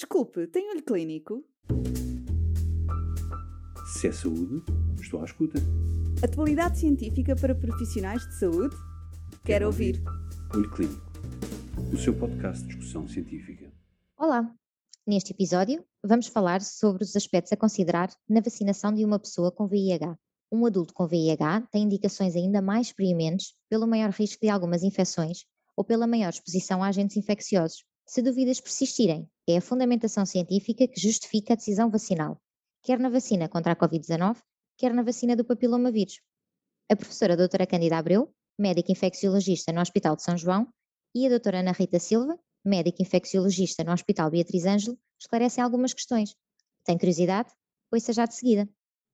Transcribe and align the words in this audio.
Desculpe, 0.00 0.46
tem 0.46 0.70
olho 0.70 0.82
clínico? 0.82 1.44
Se 3.92 4.08
é 4.08 4.12
saúde, 4.12 4.64
estou 4.98 5.20
à 5.20 5.26
escuta. 5.26 5.58
Atualidade 6.24 6.78
científica 6.78 7.36
para 7.36 7.54
profissionais 7.54 8.26
de 8.26 8.38
saúde? 8.38 8.74
Quero 9.44 9.66
ouvir. 9.66 10.02
Olho 10.54 10.70
Clínico, 10.70 11.02
o 11.92 11.98
seu 11.98 12.18
podcast 12.18 12.62
de 12.62 12.68
discussão 12.68 13.06
científica. 13.06 13.70
Olá! 14.16 14.50
Neste 15.06 15.34
episódio, 15.34 15.84
vamos 16.02 16.28
falar 16.28 16.62
sobre 16.62 17.04
os 17.04 17.14
aspectos 17.14 17.52
a 17.52 17.56
considerar 17.58 18.08
na 18.26 18.40
vacinação 18.40 18.94
de 18.94 19.04
uma 19.04 19.18
pessoa 19.18 19.52
com 19.52 19.68
VIH. 19.68 20.18
Um 20.50 20.64
adulto 20.64 20.94
com 20.94 21.06
VIH 21.06 21.68
tem 21.70 21.82
indicações 21.82 22.34
ainda 22.36 22.62
mais 22.62 22.90
preementes 22.90 23.52
pelo 23.68 23.86
maior 23.86 24.08
risco 24.12 24.40
de 24.40 24.48
algumas 24.48 24.82
infecções 24.82 25.44
ou 25.76 25.84
pela 25.84 26.06
maior 26.06 26.30
exposição 26.30 26.82
a 26.82 26.88
agentes 26.88 27.18
infecciosos. 27.18 27.84
Se 28.06 28.22
dúvidas 28.22 28.60
persistirem, 28.60 29.30
é 29.50 29.56
a 29.58 29.60
fundamentação 29.60 30.24
científica 30.24 30.86
que 30.86 31.00
justifica 31.00 31.52
a 31.52 31.56
decisão 31.56 31.90
vacinal, 31.90 32.40
quer 32.82 32.98
na 32.98 33.08
vacina 33.08 33.48
contra 33.48 33.72
a 33.72 33.76
Covid-19, 33.76 34.36
quer 34.76 34.94
na 34.94 35.02
vacina 35.02 35.34
do 35.34 35.44
papilomavírus. 35.44 36.20
A 36.90 36.96
professora 36.96 37.36
doutora 37.36 37.66
Cândida 37.66 37.98
Abreu, 37.98 38.32
médica 38.58 38.92
infecciologista 38.92 39.72
no 39.72 39.80
Hospital 39.80 40.16
de 40.16 40.22
São 40.22 40.36
João, 40.36 40.68
e 41.14 41.26
a 41.26 41.28
doutora 41.28 41.60
Ana 41.60 41.72
Rita 41.72 41.98
Silva, 41.98 42.38
médica 42.64 43.02
infecciologista 43.02 43.82
no 43.82 43.92
Hospital 43.92 44.30
Beatriz 44.30 44.64
Ângelo, 44.64 44.98
esclarecem 45.18 45.62
algumas 45.62 45.92
questões. 45.92 46.36
Tem 46.84 46.96
curiosidade? 46.96 47.50
Ouça 47.92 48.12
já 48.12 48.26
de 48.26 48.34
seguida. 48.34 48.68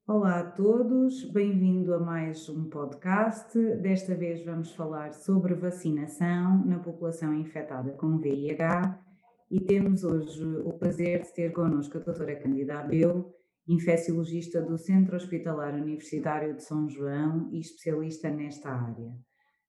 Olá 0.07 0.41
a 0.41 0.51
todos, 0.51 1.25
bem-vindo 1.25 1.93
a 1.95 1.99
mais 1.99 2.49
um 2.49 2.69
podcast. 2.69 3.59
Desta 3.77 4.15
vez 4.15 4.45
vamos 4.45 4.71
falar 4.73 5.13
sobre 5.15 5.55
vacinação 5.55 6.65
na 6.65 6.79
população 6.79 7.35
infectada 7.35 7.93
com 7.93 8.19
VIH 8.19 9.07
e 9.51 9.61
temos 9.61 10.05
hoje 10.05 10.45
o 10.65 10.73
prazer 10.73 11.23
de 11.23 11.35
ter 11.35 11.53
connosco 11.53 11.99
a 11.99 12.01
doutora 12.01 12.37
Cândida 12.37 12.81
Abel, 12.81 13.33
infecciologista 13.69 14.61
do 14.63 14.77
Centro 14.77 15.17
Hospitalar 15.17 15.75
Universitário 15.75 16.55
de 16.55 16.63
São 16.63 16.89
João 16.89 17.49
e 17.53 17.61
especialista 17.61 18.31
nesta 18.31 18.71
área. 18.71 19.13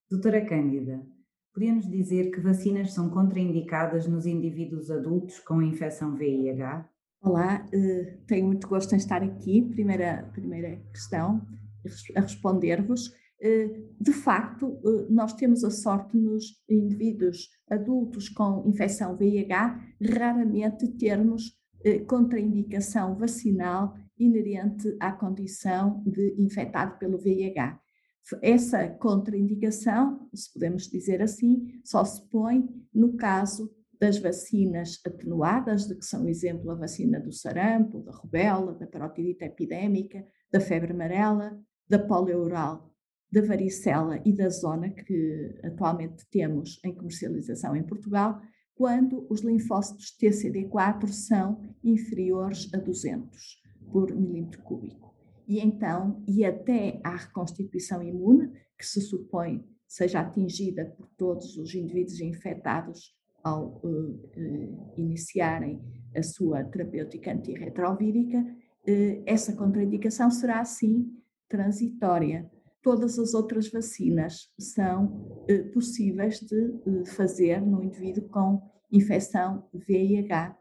Doutora 0.09 0.45
Cândida, 0.45 1.05
podia-nos 1.53 1.89
dizer 1.89 2.31
que 2.31 2.39
vacinas 2.39 2.93
são 2.93 3.09
contraindicadas 3.09 4.07
nos 4.07 4.25
indivíduos 4.25 4.89
adultos 4.89 5.39
com 5.39 5.61
infecção 5.61 6.15
VIH? 6.15 6.89
Olá, 7.21 7.65
uh, 7.73 8.25
tenho 8.27 8.45
muito 8.45 8.67
gosto 8.67 8.93
em 8.93 8.97
estar 8.97 9.21
aqui. 9.23 9.63
Primeira, 9.69 10.30
primeira 10.33 10.77
questão 10.91 11.41
a 12.15 12.21
responder-vos. 12.21 13.11
Uh, 13.41 13.93
de 13.99 14.13
facto, 14.13 14.67
uh, 14.67 15.07
nós 15.11 15.33
temos 15.33 15.63
a 15.63 15.69
sorte 15.69 16.17
nos 16.17 16.61
indivíduos 16.69 17.49
adultos 17.69 18.30
com 18.30 18.67
infecção 18.67 19.16
VIH 19.16 19.80
raramente 20.02 20.88
termos 20.97 21.55
contraindicação 22.08 23.15
vacinal 23.15 23.95
inerente 24.17 24.97
à 24.99 25.11
condição 25.11 26.03
de 26.05 26.35
infectado 26.41 26.97
pelo 26.97 27.19
VIH. 27.19 27.80
Essa 28.41 28.89
contraindicação, 28.89 30.27
se 30.33 30.52
podemos 30.52 30.88
dizer 30.88 31.21
assim, 31.21 31.80
só 31.85 32.03
se 32.03 32.27
põe 32.30 32.67
no 32.93 33.15
caso 33.15 33.71
das 33.99 34.17
vacinas 34.17 34.99
atenuadas, 35.05 35.88
de 35.88 35.95
que 35.95 36.05
são 36.05 36.27
exemplo 36.27 36.69
a 36.71 36.75
vacina 36.75 37.19
do 37.19 37.31
sarampo, 37.31 38.03
da 38.03 38.11
rubéola, 38.11 38.73
da 38.73 38.85
parotidite 38.85 39.45
epidémica, 39.45 40.25
da 40.52 40.59
febre 40.59 40.91
amarela, 40.91 41.58
da 41.88 41.97
polioral, 41.97 42.93
da 43.31 43.42
varicela 43.42 44.22
e 44.25 44.33
da 44.33 44.50
zona 44.50 44.89
que 44.89 45.59
atualmente 45.64 46.25
temos 46.31 46.80
em 46.83 46.94
comercialização 46.94 47.75
em 47.75 47.83
Portugal, 47.83 48.42
quando 48.75 49.25
os 49.30 49.42
linfócitos 49.42 50.16
TCD4 50.22 51.08
são 51.08 51.61
inferiores 51.83 52.72
a 52.73 52.78
200 52.78 53.61
por 53.92 54.14
milímetro 54.16 54.61
cúbico. 54.61 55.16
E 55.48 55.59
então, 55.59 56.23
e 56.28 56.45
até 56.45 57.00
à 57.03 57.16
reconstituição 57.16 58.03
imune, 58.03 58.52
que 58.78 58.86
se 58.86 59.02
supõe 59.02 59.66
seja 59.87 60.20
atingida 60.20 60.86
por 60.98 61.08
todos 61.17 61.58
os 61.58 61.73
indivíduos 61.73 62.20
infectados 62.20 63.16
ao 63.43 63.80
uh, 63.83 64.11
uh, 64.11 64.93
iniciarem 64.98 65.82
a 66.16 66.21
sua 66.21 66.64
terapêutica 66.66 67.32
antirretrovírica, 67.32 68.39
uh, 68.39 69.23
essa 69.26 69.55
contraindicação 69.55 70.30
será 70.30 70.60
assim 70.60 71.10
transitória. 71.48 72.52
Todas 72.87 73.20
as 73.20 73.33
outras 73.33 73.70
vacinas 73.70 74.49
são 74.58 75.43
possíveis 75.73 76.39
de 76.39 77.03
fazer 77.17 77.59
no 77.59 77.83
indivíduo 77.83 78.30
com 78.30 78.61
infecção 78.89 79.67
VIH, 79.73 80.58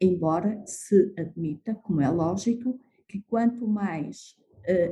embora 0.00 0.60
se 0.66 1.14
admita, 1.16 1.76
como 1.76 2.00
é 2.00 2.10
lógico, 2.10 2.76
que 3.08 3.22
quanto 3.22 3.68
mais 3.68 4.34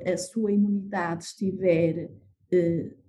a 0.06 0.16
sua 0.16 0.53
imunidade 0.53 1.25
estiver 1.25 2.12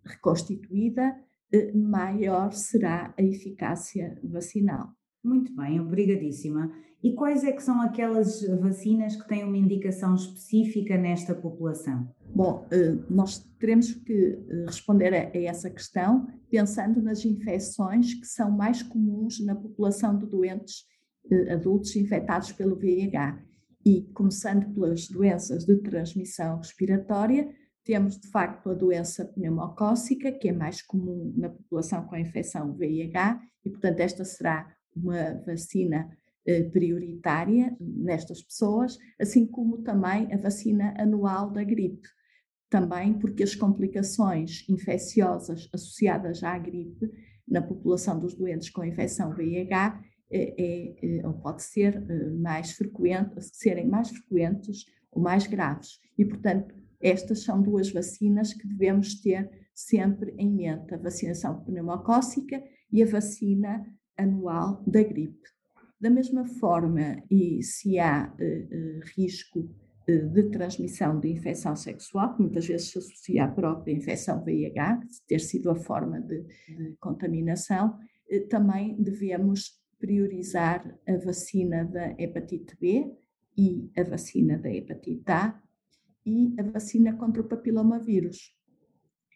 reconstituída, 0.04 1.16
eh, 1.54 1.72
maior 1.72 2.52
será 2.54 3.14
a 3.16 3.22
eficácia 3.22 4.20
vacinal. 4.24 4.90
Muito 5.24 5.56
bem, 5.56 5.80
obrigadíssima. 5.80 6.74
E 7.04 7.14
quais 7.14 7.44
é 7.44 7.52
que 7.52 7.62
são 7.62 7.80
aquelas 7.82 8.42
vacinas 8.60 9.16
que 9.16 9.28
têm 9.28 9.44
uma 9.44 9.58
indicação 9.58 10.16
específica 10.16 10.98
nesta 10.98 11.36
população? 11.36 12.10
Bom, 12.34 12.68
eh, 12.72 12.96
nós 13.10 13.40
teremos 13.60 13.94
que 13.94 14.14
eh, 14.14 14.66
responder 14.66 15.14
a 15.14 15.38
essa 15.38 15.70
questão 15.70 16.28
pensando 16.50 17.02
nas 17.02 17.26
infecções 17.26 18.14
que 18.14 18.26
são 18.26 18.52
mais 18.52 18.82
comuns 18.82 19.44
na 19.44 19.56
população 19.56 20.18
de 20.18 20.26
doentes 20.26 20.88
adultos 21.52 21.96
infectados 21.96 22.52
pelo 22.52 22.76
VIH. 22.76 23.40
E 23.86 24.02
começando 24.14 24.74
pelas 24.74 25.08
doenças 25.08 25.64
de 25.64 25.78
transmissão 25.78 26.58
respiratória, 26.58 27.50
temos, 27.84 28.20
de 28.20 28.28
facto, 28.28 28.70
a 28.70 28.74
doença 28.74 29.26
pneumocócica, 29.26 30.32
que 30.32 30.50
é 30.50 30.52
mais 30.52 30.82
comum 30.82 31.34
na 31.36 31.50
população 31.50 32.06
com 32.06 32.16
a 32.16 32.20
infecção 32.20 32.74
VIH, 32.76 33.42
e, 33.66 33.70
portanto, 33.70 34.00
esta 34.00 34.26
será 34.26 34.72
uma 34.96 35.42
vacina 35.46 36.10
eh, 36.46 36.64
prioritária 36.64 37.76
nestas 37.80 38.42
pessoas, 38.42 38.98
assim 39.20 39.46
como 39.46 39.82
também 39.82 40.32
a 40.34 40.38
vacina 40.38 40.94
anual 40.98 41.52
da 41.52 41.64
gripe. 41.64 42.08
Também 42.70 43.14
porque 43.14 43.44
as 43.44 43.56
complicações 43.56 44.66
infecciosas 44.70 45.68
associadas 45.74 46.44
à 46.44 46.58
gripe 46.58 47.12
na 47.48 47.62
população 47.62 48.20
dos 48.20 48.36
doentes 48.36 48.70
com 48.70 48.84
infecção 48.86 49.34
VIH 49.34 50.02
é, 50.32 50.94
é, 51.20 51.28
ou 51.28 51.34
pode 51.34 51.64
ser 51.64 51.96
eh, 51.96 52.30
mais 52.30 52.74
frequente, 52.74 53.42
serem 53.42 53.88
mais 53.88 54.10
frequentes 54.10 54.86
ou 55.12 55.22
mais 55.22 55.48
graves. 55.48 56.00
E, 56.16 56.24
portanto, 56.24 56.76
estas 57.02 57.44
são 57.44 57.62
duas 57.62 57.92
vacinas 57.92 58.54
que 58.54 58.68
devemos 58.68 59.20
ter 59.22 59.50
sempre 59.74 60.36
em 60.38 60.52
mente: 60.52 60.94
a 60.94 60.98
vacinação 60.98 61.64
pneumocócica 61.64 62.64
e 62.92 63.02
a 63.02 63.08
vacina 63.08 63.84
anual 64.18 64.84
da 64.86 65.02
gripe. 65.02 65.50
Da 66.00 66.10
mesma 66.10 66.46
forma, 66.46 67.24
e 67.30 67.64
se 67.64 67.98
há 67.98 68.32
uh, 68.32 69.00
risco 69.18 69.60
uh, 69.60 69.89
de 70.18 70.44
transmissão 70.50 71.20
de 71.20 71.30
infecção 71.30 71.76
sexual, 71.76 72.36
que 72.36 72.42
muitas 72.42 72.66
vezes 72.66 72.92
se 72.92 72.98
associa 73.00 73.46
à 73.46 73.48
própria 73.48 73.94
infecção 73.94 74.44
VIH, 74.44 75.00
ter 75.28 75.40
sido 75.40 75.70
a 75.70 75.76
forma 75.76 76.20
de, 76.22 76.44
de 76.68 76.96
contaminação, 77.00 77.98
uh, 78.32 78.48
também 78.48 78.96
devemos 79.02 79.80
priorizar 80.00 80.98
a 81.08 81.18
vacina 81.18 81.84
da 81.86 82.16
hepatite 82.18 82.76
B 82.80 83.12
e 83.58 83.92
a 83.98 84.04
vacina 84.04 84.58
da 84.58 84.74
hepatite 84.74 85.30
A 85.30 85.62
e 86.26 86.56
a 86.58 86.64
vacina 86.64 87.18
contra 87.18 87.42
o 87.42 87.48
papilomavírus. 87.48 88.56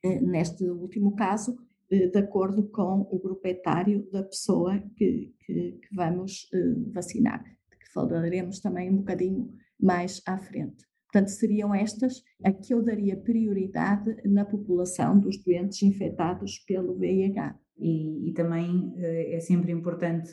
Eh, 0.04 0.22
neste 0.22 0.64
último 0.70 1.16
caso, 1.16 1.58
eh, 1.90 2.08
de 2.08 2.20
acordo 2.20 2.70
com 2.70 3.08
o 3.12 3.20
grupo 3.20 3.48
etário 3.48 4.08
da 4.12 4.24
pessoa 4.24 4.80
que, 4.96 5.34
que, 5.46 5.80
que 5.82 5.96
vamos 5.96 6.50
eh, 6.54 6.74
vacinar, 6.94 7.44
que 7.44 7.92
falaremos 7.94 8.60
também 8.60 8.90
um 8.90 8.98
bocadinho 8.98 9.54
mais 9.80 10.22
à 10.26 10.38
frente. 10.38 10.86
Portanto, 11.12 11.30
seriam 11.30 11.76
estas 11.76 12.24
a 12.44 12.52
que 12.52 12.74
eu 12.74 12.82
daria 12.82 13.16
prioridade 13.16 14.16
na 14.26 14.44
população 14.44 15.20
dos 15.20 15.38
doentes 15.44 15.84
infectados 15.84 16.60
pelo 16.60 16.98
VIH. 16.98 17.56
E, 17.78 18.30
e, 18.30 18.34
também 18.34 18.94
é 18.98 19.40
sempre 19.40 19.72
importante, 19.72 20.32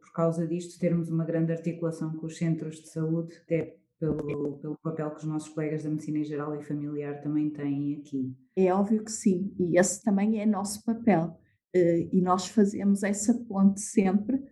por 0.00 0.12
causa 0.12 0.46
disto, 0.46 0.78
termos 0.78 1.10
uma 1.10 1.24
grande 1.24 1.52
articulação 1.52 2.14
com 2.16 2.26
os 2.26 2.36
centros 2.36 2.76
de 2.76 2.88
saúde, 2.88 3.34
até 3.44 3.76
pelo, 3.98 4.58
pelo 4.58 4.78
papel 4.82 5.10
que 5.10 5.18
os 5.18 5.24
nossos 5.24 5.48
colegas 5.50 5.84
da 5.84 5.90
medicina 5.90 6.18
em 6.18 6.24
geral 6.24 6.58
e 6.58 6.64
familiar 6.64 7.20
também 7.22 7.50
têm 7.50 8.00
aqui. 8.00 8.34
É 8.56 8.72
óbvio 8.74 9.04
que 9.04 9.12
sim, 9.12 9.54
e 9.58 9.78
esse 9.78 10.02
também 10.02 10.40
é 10.40 10.46
nosso 10.46 10.84
papel. 10.84 11.38
Eh, 11.74 12.08
e 12.12 12.20
nós 12.20 12.48
fazemos 12.48 13.02
essa 13.02 13.32
ponte 13.48 13.80
sempre, 13.80 14.36
eh, 14.36 14.42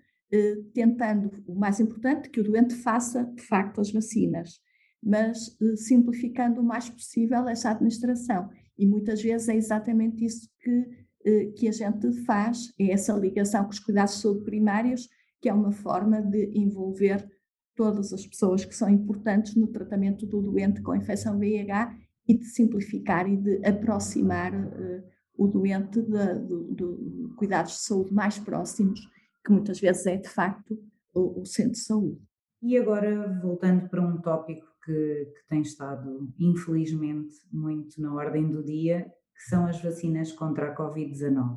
tentando, 0.73 1.31
o 1.47 1.55
mais 1.55 1.81
importante, 1.81 2.31
que 2.31 2.41
o 2.41 2.44
doente 2.44 2.75
faça 2.75 3.25
de 3.25 3.43
facto 3.43 3.81
as 3.81 3.91
vacinas, 3.91 4.61
mas 5.03 5.56
eh, 5.61 5.77
simplificando 5.77 6.61
o 6.61 6.65
mais 6.65 6.88
possível 6.88 7.49
essa 7.49 7.71
administração. 7.71 8.49
E 8.79 8.87
muitas 8.87 9.23
vezes 9.23 9.49
é 9.49 9.56
exatamente 9.56 10.25
isso 10.25 10.49
que, 10.61 11.50
que 11.56 11.69
a 11.69 11.73
gente 11.73 12.12
faz, 12.25 12.73
é 12.79 12.93
essa 12.93 13.12
ligação 13.12 13.65
com 13.65 13.71
os 13.71 13.79
cuidados 13.79 14.15
de 14.15 14.21
saúde 14.21 14.44
primários 14.44 15.09
que 15.41 15.49
é 15.49 15.55
uma 15.55 15.73
forma 15.73 16.21
de 16.21 16.50
envolver 16.55 17.27
todas 17.75 18.12
as 18.12 18.27
pessoas 18.27 18.65
que 18.65 18.75
são 18.75 18.91
importantes 18.91 19.56
no 19.56 19.67
tratamento 19.67 20.27
do 20.27 20.43
doente 20.43 20.82
com 20.82 20.94
infecção 20.94 21.38
VIH 21.38 21.97
e 22.29 22.37
de 22.37 22.44
simplificar 22.44 23.27
e 23.29 23.37
de 23.37 23.65
aproximar 23.67 24.55
uh, 24.55 25.03
o 25.37 25.49
doente 25.49 26.03
de, 26.03 26.35
de, 26.47 26.75
de, 26.75 27.35
cuidados 27.37 27.73
de 27.73 27.79
saúde 27.79 28.12
mais 28.12 28.38
próximos, 28.38 29.00
que 29.45 29.53
muitas 29.53 29.81
vezes 29.81 30.07
é 30.07 30.17
de 30.17 30.29
facto 30.29 30.79
o, 31.15 31.41
o 31.41 31.47
centro 31.47 31.73
de 31.73 31.79
saúde. 31.79 32.21
E 32.63 32.77
agora, 32.77 33.41
voltando 33.41 33.89
para 33.89 34.03
um 34.03 34.21
tópico 34.21 34.67
que, 34.85 34.93
que, 34.93 35.49
tem 35.49 35.63
estado, 35.63 36.29
infelizmente, 36.39 37.35
muito 37.51 38.01
na 38.01 38.15
ordem 38.15 38.51
do 38.51 38.63
dia, 38.63 39.07
que 39.35 39.49
são 39.49 39.67
as 39.67 39.81
vacinas 39.83 40.33
contra 40.33 40.71
a 40.71 40.77
Covid-19. 40.77 41.57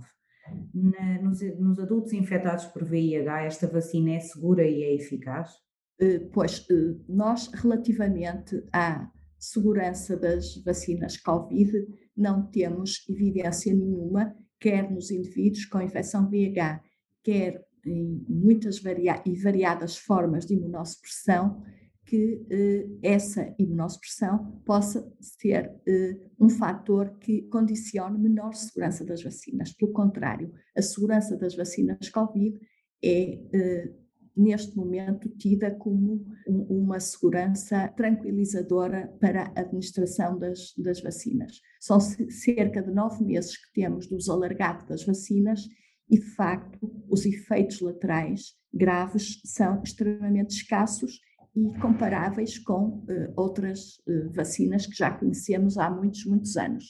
Nos, 0.73 1.41
nos, 1.59 1.79
adultos 1.79 2.13
infectados 2.13 2.65
por 2.65 2.83
VIH, 2.83 3.43
esta 3.43 3.67
vacina 3.67 4.11
é 4.11 4.19
segura 4.19 4.65
e 4.65 4.83
é 4.83 4.95
eficaz? 4.95 5.51
Eh, 5.99 6.19
pois, 6.33 6.65
eh, 6.69 6.95
nós, 7.07 7.49
relativamente 7.53 8.61
à 8.71 9.09
segurança 9.37 10.17
das 10.17 10.55
vacinas 10.63 11.17
Covid, 11.17 11.85
não 12.15 12.49
temos 12.49 13.05
evidência 13.09 13.73
nenhuma, 13.73 14.35
quer 14.59 14.89
nos 14.89 15.11
indivíduos 15.11 15.65
com 15.65 15.81
infecção 15.81 16.29
VIH, 16.29 16.81
quer 17.23 17.65
em 17.85 18.25
muitas 18.27 18.79
varia 18.79 19.21
e 19.25 19.35
variadas 19.35 19.97
formas 19.97 20.45
de 20.45 20.55
imunossupressão, 20.55 21.63
que 22.05 22.45
eh, 22.49 22.87
essa 23.01 23.53
imunossupressão 23.57 24.61
possa 24.65 25.09
ser 25.19 25.73
eh, 25.87 26.17
um 26.39 26.49
fator 26.49 27.17
que 27.17 27.43
condicione 27.43 28.19
menor 28.19 28.53
segurança 28.53 29.05
das 29.05 29.23
vacinas. 29.23 29.73
Pelo 29.73 29.93
contrário, 29.93 30.53
a 30.75 30.81
segurança 30.81 31.37
das 31.37 31.55
vacinas 31.55 32.09
Covid 32.09 32.59
é 33.01 33.39
eh, 33.53 33.93
neste 34.35 34.75
momento 34.75 35.29
tida 35.29 35.71
como 35.71 36.25
uma 36.47 36.99
segurança 36.99 37.87
tranquilizadora 37.89 39.07
para 39.19 39.53
a 39.55 39.61
administração 39.61 40.37
das, 40.37 40.73
das 40.77 41.01
vacinas. 41.01 41.61
São 41.79 41.99
cerca 41.99 42.81
de 42.81 42.91
nove 42.91 43.23
meses 43.23 43.55
que 43.55 43.71
temos 43.73 44.07
do 44.07 44.15
uso 44.15 44.31
alargado 44.31 44.87
das 44.87 45.05
vacinas 45.05 45.67
e, 46.13 46.19
de 46.19 46.35
facto, 46.35 46.77
os 47.09 47.25
efeitos 47.25 47.81
laterais 47.81 48.53
graves 48.71 49.41
são 49.43 49.81
extremamente 49.81 50.51
escassos 50.51 51.19
e 51.55 51.73
comparáveis 51.79 52.59
com 52.59 52.99
uh, 52.99 53.33
outras 53.35 53.97
uh, 54.07 54.31
vacinas 54.31 54.85
que 54.85 54.95
já 54.95 55.09
conhecemos 55.09 55.75
há 55.75 55.89
muitos, 55.89 56.23
muitos 56.25 56.55
anos. 56.55 56.85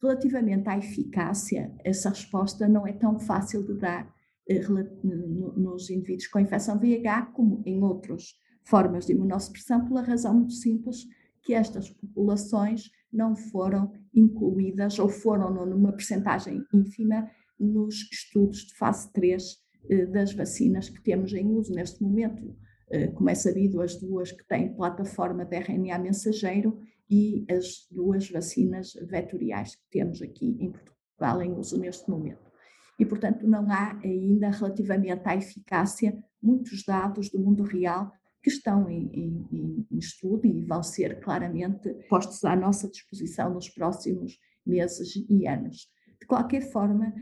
Relativamente 0.00 0.70
à 0.70 0.78
eficácia, 0.78 1.70
essa 1.84 2.08
resposta 2.08 2.66
não 2.66 2.86
é 2.86 2.94
tão 2.94 3.18
fácil 3.18 3.62
de 3.62 3.78
dar 3.78 4.10
nos 5.56 5.90
indivíduos 5.90 6.28
com 6.28 6.38
infecção 6.38 6.78
VIH, 6.78 7.32
como 7.34 7.62
em 7.66 7.82
outras 7.82 8.36
formas 8.64 9.04
de 9.04 9.12
imunossupressão, 9.12 9.86
pela 9.86 10.00
razão 10.00 10.32
muito 10.34 10.54
simples 10.54 11.04
que 11.42 11.52
estas 11.52 11.90
populações 11.90 12.90
não 13.12 13.36
foram 13.36 13.92
incluídas 14.14 14.98
ou 14.98 15.08
foram 15.08 15.66
numa 15.66 15.92
percentagem 15.92 16.64
ínfima 16.72 17.28
nos 17.58 18.08
estudos 18.12 18.66
de 18.66 18.74
fase 18.74 19.12
3 19.12 19.56
eh, 19.90 20.06
das 20.06 20.32
vacinas 20.32 20.88
que 20.88 21.02
temos 21.02 21.32
em 21.32 21.46
uso 21.50 21.72
neste 21.72 22.02
momento. 22.02 22.56
Eh, 22.90 23.08
como 23.08 23.30
é 23.30 23.34
sabido, 23.34 23.80
as 23.80 23.96
duas 23.96 24.32
que 24.32 24.46
têm 24.46 24.74
plataforma 24.74 25.44
de 25.44 25.56
RNA 25.56 25.98
mensageiro 25.98 26.78
e 27.08 27.44
as 27.50 27.86
duas 27.90 28.30
vacinas 28.30 28.92
vetoriais 29.08 29.76
que 29.76 29.84
temos 29.90 30.20
aqui 30.22 30.56
em 30.60 30.72
Portugal 30.72 31.42
em 31.42 31.52
uso 31.52 31.78
neste 31.78 32.10
momento 32.10 32.46
e, 32.98 33.04
portanto, 33.04 33.46
não 33.46 33.70
há 33.70 33.98
ainda, 34.02 34.50
relativamente 34.50 35.22
à 35.26 35.36
eficácia, 35.36 36.16
muitos 36.42 36.84
dados 36.84 37.28
do 37.30 37.38
mundo 37.38 37.62
real 37.62 38.10
que 38.42 38.48
estão 38.48 38.88
em, 38.88 39.10
em, 39.12 39.86
em, 39.90 39.98
estudo 39.98 40.46
e 40.46 40.64
vão 40.64 40.82
ser 40.82 41.20
claramente 41.20 41.92
postos 42.08 42.44
à 42.44 42.54
nossa 42.54 42.88
disposição 42.88 43.52
nos 43.52 43.68
próximos 43.68 44.38
meses 44.64 45.14
e 45.28 45.46
anos. 45.46 45.88
De 46.20 46.26
qualquer 46.26 46.70
forma, 46.70 47.12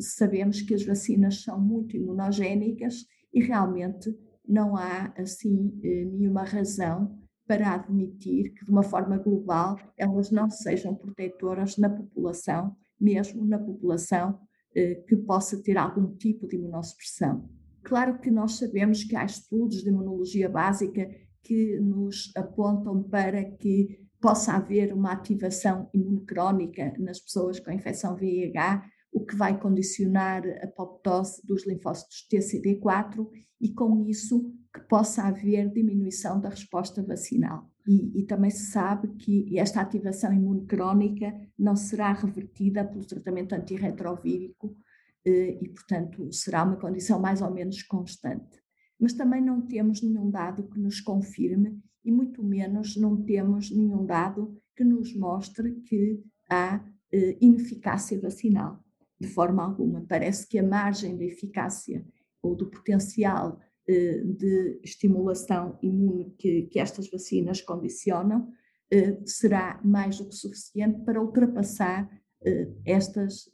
sabemos 0.00 0.60
que 0.62 0.74
as 0.74 0.84
vacinas 0.84 1.42
são 1.42 1.60
muito 1.60 1.96
imunogénicas 1.96 3.04
e 3.32 3.42
realmente 3.42 4.14
não 4.48 4.76
há, 4.76 5.12
assim, 5.16 5.78
eh, 5.82 6.04
nenhuma 6.04 6.44
razão 6.44 7.18
para 7.46 7.74
admitir 7.74 8.52
que, 8.54 8.64
de 8.64 8.70
uma 8.70 8.82
forma 8.82 9.18
global, 9.18 9.76
elas 9.96 10.30
não 10.30 10.50
sejam 10.50 10.94
protetoras 10.94 11.76
na 11.76 11.88
população, 11.90 12.76
mesmo 13.00 13.44
na 13.44 13.58
população 13.58 14.38
eh, 14.74 14.96
que 15.06 15.16
possa 15.16 15.62
ter 15.62 15.76
algum 15.76 16.14
tipo 16.16 16.46
de 16.46 16.56
imunossupressão. 16.56 17.48
Claro 17.82 18.18
que 18.18 18.30
nós 18.30 18.52
sabemos 18.52 19.04
que 19.04 19.14
há 19.14 19.24
estudos 19.24 19.82
de 19.82 19.88
imunologia 19.88 20.48
básica 20.48 21.08
que 21.42 21.78
nos 21.80 22.32
apontam 22.36 23.02
para 23.04 23.44
que 23.44 24.06
possa 24.20 24.54
haver 24.54 24.92
uma 24.92 25.12
ativação 25.12 25.88
imunocrónica 25.94 26.94
nas 26.98 27.20
pessoas 27.20 27.60
com 27.60 27.70
infecção 27.70 28.16
VIH, 28.16 28.82
o 29.16 29.24
que 29.24 29.34
vai 29.34 29.58
condicionar 29.58 30.46
a 30.46 30.66
apoptose 30.66 31.40
dos 31.42 31.66
linfócitos 31.66 32.28
TCD4 32.30 33.26
e 33.58 33.72
com 33.72 34.04
isso 34.04 34.52
que 34.74 34.80
possa 34.80 35.22
haver 35.22 35.72
diminuição 35.72 36.38
da 36.38 36.50
resposta 36.50 37.02
vacinal. 37.02 37.66
E, 37.88 38.20
e, 38.20 38.26
também 38.26 38.50
se 38.50 38.70
sabe 38.70 39.08
que 39.16 39.58
esta 39.58 39.80
ativação 39.80 40.34
imunocrónica 40.34 41.32
não 41.58 41.74
será 41.74 42.12
revertida 42.12 42.84
pelo 42.84 43.06
tratamento 43.06 43.54
antirretrovírico 43.54 44.76
eh, 45.24 45.60
e, 45.62 45.68
portanto, 45.70 46.30
será 46.30 46.62
uma 46.64 46.76
condição 46.76 47.18
mais 47.18 47.40
ou 47.40 47.50
menos 47.50 47.82
constante. 47.84 48.60
Mas 49.00 49.14
também 49.14 49.42
não 49.42 49.62
temos 49.62 50.02
nenhum 50.02 50.30
dado 50.30 50.68
que 50.68 50.78
nos 50.78 51.00
confirme 51.00 51.80
e 52.04 52.12
muito 52.12 52.44
menos 52.44 52.98
não 52.98 53.24
temos 53.24 53.70
nenhum 53.70 54.04
dado 54.04 54.60
que 54.76 54.84
nos 54.84 55.16
mostre 55.16 55.76
que 55.86 56.22
há 56.50 56.84
eh, 57.10 57.38
ineficácia 57.40 58.20
vacinal. 58.20 58.84
De 59.18 59.28
forma 59.28 59.64
alguma, 59.64 60.04
parece 60.06 60.46
que 60.46 60.58
a 60.58 60.62
margem 60.62 61.16
da 61.16 61.24
eficácia 61.24 62.04
ou 62.42 62.54
do 62.54 62.70
potencial 62.70 63.58
eh, 63.88 64.22
de 64.24 64.80
estimulação 64.82 65.78
imune 65.82 66.34
que, 66.38 66.62
que 66.62 66.78
estas 66.78 67.08
vacinas 67.10 67.60
condicionam 67.60 68.48
eh, 68.90 69.18
será 69.24 69.80
mais 69.84 70.18
do 70.18 70.28
que 70.28 70.34
suficiente 70.34 71.04
para 71.04 71.22
ultrapassar 71.22 72.08
eh, 72.44 72.68
estas 72.84 73.50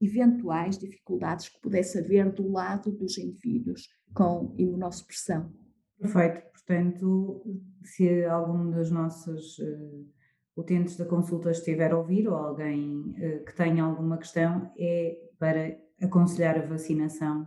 eventuais 0.00 0.78
dificuldades 0.78 1.48
que 1.48 1.60
pudesse 1.60 1.98
haver 1.98 2.32
do 2.32 2.48
lado 2.48 2.92
dos 2.92 3.18
indivíduos 3.18 3.88
com 4.14 4.54
imunossupressão. 4.56 5.52
Perfeito, 5.98 6.42
portanto, 6.52 7.42
se 7.82 8.24
algum 8.24 8.70
dos 8.70 8.90
nossos 8.90 9.58
uh, 9.58 10.06
utentes 10.58 10.96
da 10.96 11.04
consulta 11.04 11.50
estiver 11.50 11.92
a 11.92 11.98
ouvir 11.98 12.28
ou 12.28 12.34
alguém 12.34 13.00
uh, 13.00 13.44
que 13.44 13.54
tenha 13.54 13.84
alguma 13.84 14.18
questão, 14.18 14.70
é 14.76 15.16
para 15.38 15.78
aconselhar 16.02 16.58
a 16.58 16.66
vacinação 16.66 17.46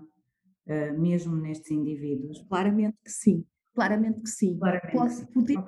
uh, 0.65 0.99
mesmo 0.99 1.35
nestes 1.35 1.71
indivíduos? 1.71 2.39
Claramente 2.47 2.97
que 3.03 3.11
sim, 3.11 3.45
claramente 3.75 4.21
que 4.21 4.29
sim. 4.29 4.57
Claramente. 4.57 4.93
Pode, 4.93 5.25
poder 5.33 5.63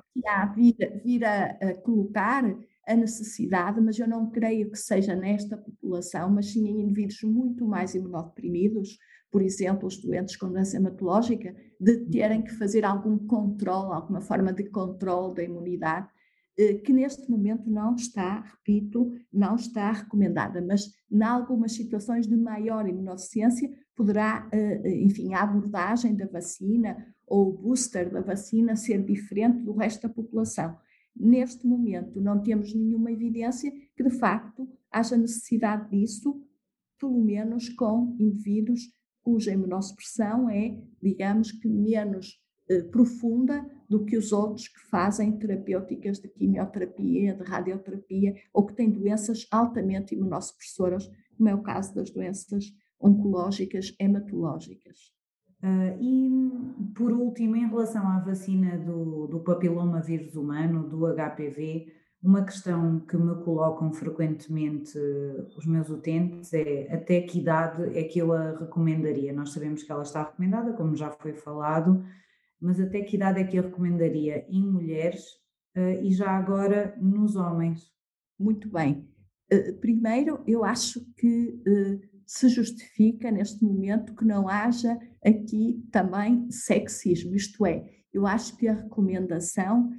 vir, 0.56 1.02
vir 1.04 1.24
a, 1.24 1.44
a, 1.44 1.74
colocar 1.82 2.44
a 2.86 2.94
necessidade, 2.96 3.80
mas 3.80 3.98
eu 3.98 4.08
não 4.08 4.30
creio 4.30 4.70
que 4.70 4.78
seja 4.78 5.14
nesta 5.14 5.56
população, 5.56 6.30
mas 6.30 6.50
sim 6.50 6.66
em 6.66 6.80
indivíduos 6.80 7.22
muito 7.24 7.66
mais 7.66 7.94
imunodeprimidos, 7.94 8.98
por 9.30 9.42
exemplo, 9.42 9.86
os 9.86 9.98
doentes 10.00 10.36
com 10.36 10.48
doença 10.48 10.76
hematológica, 10.76 11.54
de 11.78 12.06
terem 12.06 12.42
que 12.42 12.52
fazer 12.52 12.84
algum 12.84 13.18
controle, 13.18 13.92
alguma 13.92 14.20
forma 14.20 14.52
de 14.52 14.64
controle 14.70 15.34
da 15.34 15.42
imunidade, 15.42 16.08
que 16.84 16.92
neste 16.92 17.28
momento 17.30 17.68
não 17.68 17.94
está, 17.94 18.40
repito, 18.40 19.12
não 19.32 19.56
está 19.56 19.90
recomendada, 19.90 20.62
mas 20.62 20.92
em 21.10 21.22
algumas 21.22 21.72
situações 21.72 22.26
de 22.26 22.36
maior 22.36 22.88
imunodeficiência 22.88 23.70
poderá, 23.96 24.48
eh, 24.52 24.80
eh, 24.84 25.02
enfim, 25.02 25.34
a 25.34 25.42
abordagem 25.42 26.14
da 26.14 26.26
vacina 26.26 26.96
ou 27.26 27.48
o 27.48 27.52
booster 27.52 28.10
da 28.10 28.20
vacina 28.20 28.76
ser 28.76 29.04
diferente 29.04 29.60
do 29.60 29.72
resto 29.72 30.06
da 30.06 30.14
população. 30.14 30.76
Neste 31.16 31.66
momento 31.66 32.20
não 32.20 32.42
temos 32.42 32.74
nenhuma 32.74 33.12
evidência 33.12 33.72
que 33.96 34.02
de 34.02 34.10
facto 34.10 34.68
haja 34.90 35.16
necessidade 35.16 35.90
disso, 35.90 36.40
pelo 36.98 37.22
menos 37.22 37.68
com 37.68 38.16
indivíduos 38.18 38.82
cuja 39.22 39.52
imunossupressão 39.52 40.50
é, 40.50 40.78
digamos 41.02 41.50
que, 41.50 41.66
menos 41.66 42.26
eh, 42.26 42.43
profunda 42.90 43.64
do 43.88 44.04
que 44.04 44.16
os 44.16 44.32
outros 44.32 44.68
que 44.68 44.80
fazem 44.88 45.32
terapêuticas 45.38 46.18
de 46.18 46.28
quimioterapia, 46.28 47.34
de 47.34 47.42
radioterapia 47.42 48.34
ou 48.52 48.64
que 48.66 48.74
têm 48.74 48.90
doenças 48.90 49.46
altamente 49.50 50.14
imunossupressoras, 50.14 51.10
como 51.36 51.48
é 51.48 51.54
o 51.54 51.62
caso 51.62 51.94
das 51.94 52.10
doenças 52.10 52.72
oncológicas 53.00 53.94
hematológicas. 54.00 55.12
Uh, 55.62 55.96
e, 56.00 56.92
por 56.94 57.12
último, 57.12 57.56
em 57.56 57.66
relação 57.66 58.06
à 58.06 58.18
vacina 58.18 58.78
do, 58.78 59.26
do 59.26 59.40
papiloma 59.40 60.00
vírus 60.00 60.34
humano, 60.36 60.88
do 60.88 61.06
HPV, 61.06 61.86
Uma 62.22 62.42
questão 62.42 63.00
que 63.00 63.18
me 63.18 63.34
colocam 63.44 63.92
frequentemente 63.92 64.98
os 65.58 65.66
meus 65.66 65.90
utentes 65.90 66.54
é 66.54 66.88
até 66.90 67.20
que 67.20 67.38
idade 67.38 67.98
é 67.98 68.02
que 68.04 68.18
eu 68.18 68.32
a 68.32 68.52
recomendaria? 68.52 69.30
Nós 69.30 69.52
sabemos 69.52 69.82
que 69.82 69.92
ela 69.92 70.02
está 70.02 70.22
recomendada, 70.22 70.72
como 70.72 70.96
já 70.96 71.10
foi 71.10 71.34
falado, 71.34 72.02
mas 72.64 72.80
até 72.80 73.02
que 73.02 73.16
idade 73.16 73.40
é 73.40 73.44
que 73.44 73.58
eu 73.58 73.64
recomendaria 73.64 74.46
em 74.48 74.62
mulheres 74.62 75.22
uh, 75.76 76.02
e 76.02 76.10
já 76.10 76.30
agora 76.30 76.96
nos 76.98 77.36
homens? 77.36 77.92
Muito 78.40 78.70
bem. 78.70 79.06
Uh, 79.52 79.74
primeiro, 79.74 80.42
eu 80.46 80.64
acho 80.64 81.04
que 81.14 81.60
uh, 81.68 82.00
se 82.26 82.48
justifica 82.48 83.30
neste 83.30 83.62
momento 83.62 84.14
que 84.14 84.24
não 84.24 84.48
haja 84.48 84.98
aqui 85.22 85.86
também 85.92 86.50
sexismo, 86.50 87.34
isto 87.34 87.66
é, 87.66 87.84
eu 88.10 88.26
acho 88.26 88.56
que 88.56 88.66
a 88.66 88.74
recomendação 88.74 89.90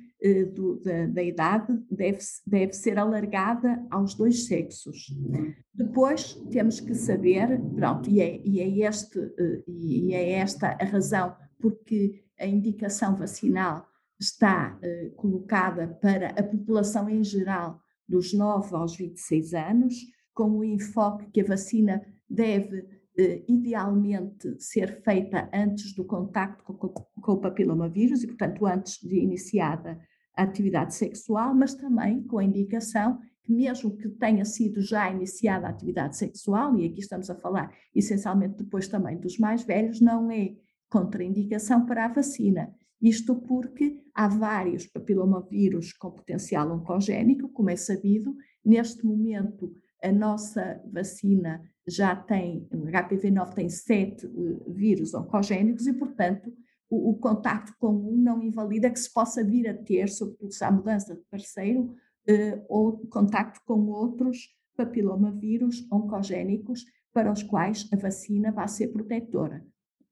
do, 0.56 0.82
da, 0.82 1.06
da, 1.06 1.22
idade 1.22 1.78
deve, 1.92 2.18
deve 2.48 2.74
ser 2.74 2.98
alargada 2.98 3.86
aos 3.92 4.16
dois 4.16 4.48
sexos. 4.48 5.14
Depois 5.72 6.34
temos 6.50 6.80
que 6.80 6.96
saber, 6.96 7.62
pronto, 7.76 8.10
e 8.10 8.22
é, 8.22 8.42
e 8.44 8.60
é, 8.60 8.88
este, 8.88 9.20
e 9.68 10.16
é 10.16 10.32
esta 10.32 10.76
a 10.82 10.86
razão 10.86 11.36
porque 11.60 12.25
a 12.40 12.46
indicação 12.46 13.16
vacinal 13.16 13.88
está 14.20 14.78
eh, 14.82 15.12
colocada 15.16 15.88
para 16.02 16.30
a 16.30 16.44
população 16.44 17.10
em 17.10 17.24
geral 17.24 17.80
dos 18.08 18.34
9 18.34 18.76
aos 18.76 18.96
26 18.96 19.54
anos, 19.54 19.96
com 20.34 20.52
o 20.52 20.64
enfoque 20.64 21.30
que 21.32 21.42
a 21.42 21.46
vacina 21.46 22.02
deve 22.30 22.96
idealmente 23.48 24.62
ser 24.62 25.02
feita 25.02 25.50
antes 25.54 25.96
do 25.96 26.04
contacto 26.04 26.64
com, 26.64 26.90
com 26.90 27.32
o 27.32 27.40
papilomavírus 27.40 28.24
e, 28.24 28.28
portanto, 28.28 28.66
antes 28.66 29.00
de 29.02 29.18
iniciada 29.18 30.00
a 30.36 30.44
atividade 30.44 30.94
sexual, 30.94 31.56
mas 31.56 31.74
também 31.74 32.22
com 32.24 32.40
a 32.40 32.44
indicação 32.44 33.20
que, 33.42 33.54
mesmo 33.54 33.96
que 33.96 34.10
tenha 34.10 34.44
sido 34.44 34.82
já 34.82 35.10
iniciada 35.10 35.68
a 35.68 35.70
atividade 35.70 36.18
sexual, 36.18 36.78
e 36.78 36.86
aqui 36.86 37.00
estamos 37.00 37.30
a 37.30 37.36
falar 37.36 37.74
essencialmente 37.94 38.58
depois 38.58 38.88
também 38.88 39.18
dos 39.18 39.38
mais 39.38 39.64
velhos, 39.64 40.02
não 40.02 40.30
é 40.30 40.54
contraindicação 40.90 41.86
para 41.86 42.06
a 42.06 42.14
vacina. 42.14 42.74
Isto 43.02 43.36
porque 43.36 44.02
há 44.14 44.28
vários 44.28 44.88
papilomavírus 44.88 45.94
com 45.94 46.12
potencial 46.12 46.72
oncogénico, 46.72 47.50
como 47.50 47.70
é 47.70 47.76
sabido. 47.76 48.36
Neste 48.64 49.06
momento, 49.06 49.76
a 50.02 50.12
nossa 50.12 50.82
vacina 50.92 51.62
já 51.88 52.16
tem, 52.16 52.68
o 52.72 52.86
HPV-9 52.86 53.54
tem 53.54 53.70
sete 53.70 54.26
uh, 54.26 54.74
vírus 54.74 55.14
oncogénicos 55.14 55.86
e, 55.86 55.94
portanto, 55.94 56.52
o, 56.90 57.12
o 57.12 57.16
contacto 57.16 57.74
com 57.78 57.90
um 57.90 58.18
não 58.18 58.42
invalida 58.42 58.90
que 58.90 59.00
se 59.00 59.12
possa 59.14 59.44
vir 59.44 59.68
a 59.68 59.74
ter, 59.74 60.10
sobretudo 60.10 60.52
se 60.52 60.64
há 60.64 60.72
mudança 60.72 61.16
de 61.16 61.22
parceiro, 61.30 61.82
uh, 61.82 62.66
ou 62.68 62.98
contacto 63.08 63.60
com 63.66 63.88
outros 63.88 64.56
papilomavírus 64.76 65.86
oncogénicos 65.92 66.86
para 67.14 67.32
os 67.32 67.44
quais 67.44 67.88
a 67.94 67.96
vacina 67.96 68.52
vai 68.52 68.68
ser 68.68 68.90
protetora. 68.90 69.66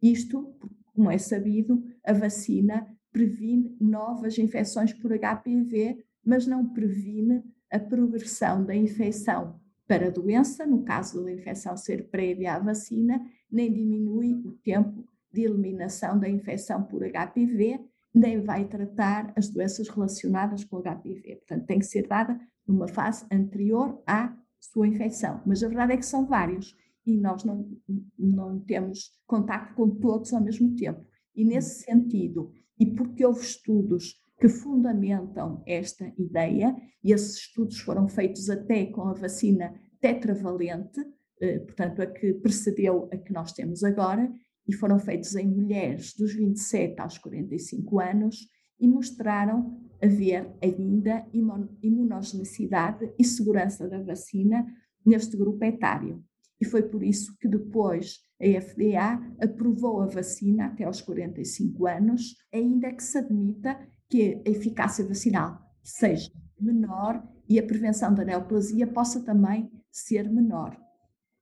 Isto, 0.03 0.53
como 0.93 1.09
é 1.09 1.17
sabido, 1.17 1.81
a 2.05 2.11
vacina 2.11 2.85
previne 3.09 3.73
novas 3.79 4.37
infecções 4.37 4.91
por 4.91 5.13
HPV, 5.13 6.03
mas 6.25 6.45
não 6.45 6.67
previne 6.73 7.41
a 7.71 7.79
progressão 7.79 8.65
da 8.65 8.75
infecção 8.75 9.61
para 9.87 10.07
a 10.07 10.09
doença, 10.09 10.65
no 10.65 10.83
caso 10.83 11.23
da 11.23 11.31
infecção 11.31 11.77
ser 11.77 12.09
prévia 12.09 12.55
à 12.55 12.59
vacina, 12.59 13.25
nem 13.49 13.71
diminui 13.71 14.33
o 14.45 14.51
tempo 14.51 15.07
de 15.31 15.43
eliminação 15.43 16.19
da 16.19 16.27
infecção 16.27 16.83
por 16.83 17.01
HPV, 17.01 17.79
nem 18.13 18.41
vai 18.41 18.65
tratar 18.65 19.31
as 19.37 19.49
doenças 19.49 19.87
relacionadas 19.87 20.65
com 20.65 20.81
HPV. 20.81 21.37
Portanto, 21.37 21.65
tem 21.65 21.79
que 21.79 21.85
ser 21.85 22.07
dada 22.07 22.39
numa 22.67 22.89
fase 22.89 23.25
anterior 23.31 24.01
à 24.05 24.35
sua 24.59 24.87
infecção. 24.87 25.41
Mas 25.45 25.63
a 25.63 25.67
verdade 25.67 25.93
é 25.93 25.97
que 25.97 26.05
são 26.05 26.25
vários 26.25 26.75
e 27.05 27.17
nós 27.17 27.43
não, 27.43 27.69
não 28.17 28.59
temos 28.61 29.11
contato 29.25 29.73
com 29.75 29.89
todos 29.89 30.33
ao 30.33 30.41
mesmo 30.41 30.75
tempo. 30.75 31.05
E 31.35 31.43
nesse 31.43 31.83
sentido, 31.83 32.51
e 32.79 32.85
porque 32.85 33.25
houve 33.25 33.41
estudos 33.41 34.21
que 34.39 34.49
fundamentam 34.49 35.63
esta 35.65 36.11
ideia, 36.17 36.75
e 37.03 37.11
esses 37.11 37.37
estudos 37.37 37.79
foram 37.79 38.07
feitos 38.07 38.49
até 38.49 38.85
com 38.87 39.03
a 39.03 39.13
vacina 39.13 39.73
tetravalente, 39.99 40.99
eh, 41.39 41.59
portanto, 41.59 42.01
a 42.01 42.07
que 42.07 42.33
precedeu 42.33 43.07
a 43.11 43.17
que 43.17 43.31
nós 43.31 43.53
temos 43.53 43.83
agora, 43.83 44.31
e 44.67 44.73
foram 44.73 44.99
feitos 44.99 45.35
em 45.35 45.47
mulheres 45.47 46.13
dos 46.13 46.33
27 46.33 46.99
aos 46.99 47.17
45 47.17 47.99
anos 47.99 48.47
e 48.79 48.87
mostraram 48.87 49.79
haver 50.01 50.49
ainda 50.61 51.25
imunogenicidade 51.81 53.13
e 53.17 53.23
segurança 53.23 53.87
da 53.87 54.01
vacina 54.01 54.65
neste 55.05 55.37
grupo 55.37 55.63
etário. 55.63 56.23
E 56.63 56.65
foi 56.65 56.81
por 56.81 57.03
isso 57.03 57.37
que 57.41 57.47
depois 57.49 58.21
a 58.41 58.61
FDA 58.61 59.21
aprovou 59.37 60.01
a 60.01 60.05
vacina 60.05 60.67
até 60.67 60.85
aos 60.85 61.01
45 61.01 61.85
anos, 61.85 62.37
ainda 62.53 62.89
que 62.93 63.03
se 63.03 63.17
admita 63.17 63.77
que 64.07 64.41
a 64.47 64.49
eficácia 64.49 65.05
vacinal 65.05 65.59
seja 65.83 66.31
menor 66.57 67.21
e 67.49 67.59
a 67.59 67.67
prevenção 67.67 68.13
da 68.13 68.23
neoplasia 68.23 68.87
possa 68.87 69.21
também 69.25 69.69
ser 69.91 70.31
menor. 70.31 70.79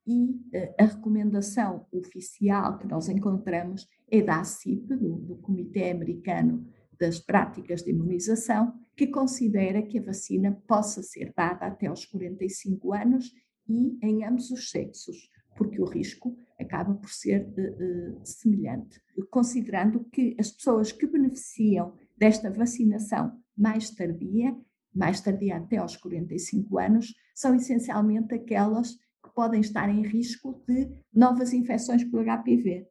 E 0.08 0.42
eh, 0.52 0.74
a 0.80 0.86
recomendação 0.86 1.86
oficial 1.94 2.80
que 2.80 2.88
nós 2.88 3.08
encontramos 3.08 3.88
é 4.10 4.24
da 4.24 4.40
ACIP, 4.40 4.88
do, 4.88 5.18
do 5.18 5.36
Comitê 5.36 5.92
Americano 5.92 6.66
das 7.00 7.20
Práticas 7.20 7.84
de 7.84 7.92
Imunização, 7.92 8.74
que 8.98 9.06
considera 9.06 9.84
que 9.84 10.00
a 10.00 10.04
vacina 10.04 10.60
possa 10.68 11.04
ser 11.04 11.32
dada 11.38 11.68
até 11.68 11.86
aos 11.86 12.06
45 12.06 12.92
anos 12.92 13.32
e 13.68 13.98
em 14.02 14.26
ambos 14.26 14.52
os 14.52 14.70
sexos, 14.70 15.30
porque 15.56 15.82
o 15.82 15.86
risco 15.86 16.38
acaba 16.60 16.94
por 16.94 17.10
ser 17.10 17.46
uh, 17.46 18.20
uh, 18.20 18.26
semelhante. 18.26 19.02
Considerando 19.30 20.04
que 20.06 20.36
as 20.40 20.52
pessoas 20.52 20.92
que 20.92 21.08
beneficiam 21.08 21.94
desta 22.18 22.52
vacinação 22.52 23.40
mais 23.58 23.90
tardia, 23.90 24.56
mais 24.94 25.22
tardia 25.22 25.58
até 25.58 25.78
aos 25.78 25.96
45 25.98 26.78
anos, 26.78 27.14
são 27.34 27.56
essencialmente 27.56 28.34
aquelas 28.34 28.98
podem 29.34 29.62
estar 29.62 29.90
em 29.90 30.06
risco 30.06 30.62
de 30.68 30.90
novas 31.14 31.54
infecções 31.54 32.04
por 32.04 32.24
HPV, 32.24 32.88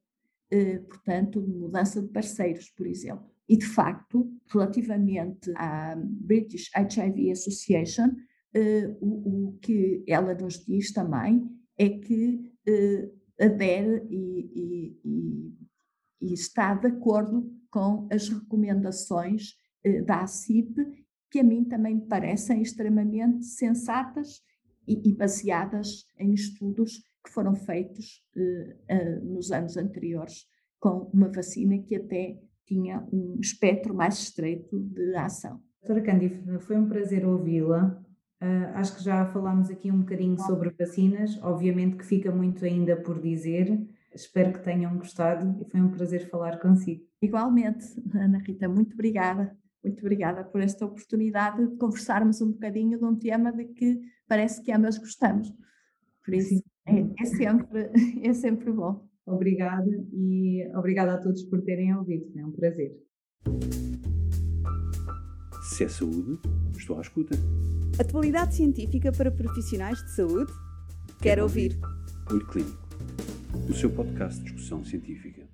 eh, 0.51 0.79
portanto, 0.79 1.41
mudança 1.41 2.01
de 2.03 2.09
parceiros, 2.09 2.71
por 2.71 2.87
exemplo. 2.87 3.31
E, 3.49 3.57
de 3.57 3.67
facto, 3.67 4.31
relativamente 4.49 5.53
à 5.57 5.97
British 5.97 6.71
HIV 6.75 7.33
Association, 7.33 8.11
eh, 8.55 8.97
o, 9.01 9.59
que 9.63 10.05
ela 10.07 10.35
nos 10.35 10.65
diz 10.65 10.93
também 10.93 11.49
é 11.79 11.89
que 11.89 12.53
eh, 12.67 13.11
adere 13.41 14.07
e, 14.11 14.97
e, 15.05 15.55
e, 16.21 16.35
está 16.35 16.75
de 16.75 16.89
acordo 16.89 17.51
com 17.71 18.09
as 18.13 18.29
recomendações 18.29 19.55
da 20.05 20.21
ACIP, 20.21 20.75
que 21.31 21.41
a 21.41 21.45
mim 21.45 21.65
também 21.65 21.95
me 21.95 22.07
parecem 22.07 22.61
extremamente 22.61 23.47
sensatas 23.47 24.43
e, 24.87 25.09
e 25.09 25.15
baseadas 25.15 26.05
em 26.19 26.35
estudos 26.35 26.99
que 27.25 27.31
foram 27.31 27.55
feitos 27.55 28.25
uh, 28.37 28.95
uh, 28.95 29.25
nos 29.25 29.53
anos 29.53 29.77
anteriores 29.77 30.47
com 30.79 31.11
uma 31.13 31.31
vacina 31.31 31.79
que 31.79 31.97
até 31.97 32.41
tinha 32.67 33.07
um 33.13 33.39
espectro 33.41 33.95
mais 33.95 34.19
estreito 34.19 34.81
de 34.81 35.15
ação. 35.15 35.61
Doutora 35.83 36.03
Cândida, 36.03 36.59
foi 36.61 36.77
um 36.77 36.89
prazer 36.89 37.27
ouvi-la. 37.27 38.03
Uh, 38.43 38.73
acho 38.75 38.97
que 38.97 39.05
já 39.05 39.27
falámos 39.27 39.69
aqui 39.69 39.91
um 39.93 40.01
bocadinho 40.01 40.39
sobre 40.39 40.71
vacinas, 40.71 41.39
obviamente 41.43 41.97
que 41.97 42.05
fica 42.07 42.33
muito 42.33 42.65
ainda 42.65 42.97
por 42.97 43.21
dizer. 43.21 43.87
Espero 44.15 44.53
que 44.55 44.65
tenham 44.65 44.97
gostado 44.97 45.61
e 45.61 45.71
foi 45.71 45.81
um 45.81 45.91
prazer 45.91 46.29
falar 46.31 46.59
consigo. 46.59 47.05
Igualmente, 47.21 47.87
Ana 48.15 48.39
Rita, 48.39 48.67
muito 48.67 48.95
obrigada. 48.95 49.57
Muito 49.85 50.01
obrigada 50.01 50.45
por 50.45 50.61
esta 50.61 50.85
oportunidade 50.85 51.67
de 51.67 51.77
conversarmos 51.77 52.41
um 52.41 52.53
bocadinho 52.53 52.99
de 52.99 53.05
um 53.05 53.17
tema 53.17 53.53
de 53.53 53.65
que 53.67 54.01
parece 54.27 54.63
que 54.63 54.73
ambas 54.73 54.99
gostamos. 54.99 55.53
Por 56.25 56.35
isso 56.35 56.63
é, 56.87 57.01
é, 57.19 57.25
sempre, 57.25 57.91
é 58.23 58.33
sempre 58.33 58.73
bom. 58.73 59.09
Obrigada 59.27 59.91
e 60.13 60.67
obrigada 60.75 61.15
a 61.15 61.19
todos 61.19 61.43
por 61.45 61.63
terem 61.63 61.95
ouvido. 61.95 62.27
É 62.37 62.45
um 62.45 62.53
prazer. 62.53 62.93
Se 65.63 65.85
é 65.85 65.89
saúde, 65.89 66.39
estou 66.77 66.99
à 66.99 67.01
escuta. 67.01 67.37
Atualidade 67.99 68.55
científica 68.55 69.13
para 69.13 69.31
profissionais 69.31 70.03
de 70.03 70.11
saúde? 70.13 70.53
Quero, 70.53 71.19
Quero 71.21 71.43
ouvir. 71.43 71.79
ouvir. 71.83 71.91
Olho 72.31 72.47
Clínico, 72.47 72.79
o 73.69 73.75
seu 73.75 73.91
podcast 73.91 74.39
de 74.39 74.45
discussão 74.45 74.85
científica. 74.85 75.50